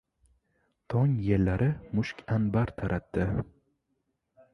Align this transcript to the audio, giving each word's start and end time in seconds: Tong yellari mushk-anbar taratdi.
Tong 0.93 1.11
yellari 1.27 1.67
mushk-anbar 1.99 2.73
taratdi. 2.79 3.27